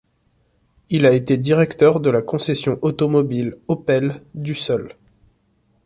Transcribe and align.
Il 0.89 1.05
a 1.05 1.13
été 1.13 1.37
directeur 1.37 1.99
de 1.99 2.09
la 2.09 2.23
concession 2.23 2.79
automobile 2.81 3.59
Opel 3.67 4.23
d'Ussel. 4.33 4.95